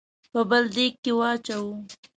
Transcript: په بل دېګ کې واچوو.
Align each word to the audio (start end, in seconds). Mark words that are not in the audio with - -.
په 0.31 0.39
بل 0.49 0.63
دېګ 0.75 0.93
کې 1.03 1.11
واچوو. 1.19 1.73